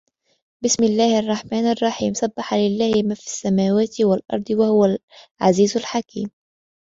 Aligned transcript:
بِسْمِ 0.63 0.83
اللَّهِ 0.83 1.19
الرَّحْمَنِ 1.19 1.65
الرَّحِيمِ 1.65 2.13
سَبَّحَ 2.13 2.53
لِلَّهِ 2.53 3.03
مَا 3.03 3.15
فِي 3.15 3.25
السَّمَاوَاتِ 3.27 4.01
وَالْأَرْضِ 4.01 4.51
وَهُوَ 4.51 4.97
الْعَزِيزُ 5.41 5.77
الْحَكِيمُ 5.77 6.29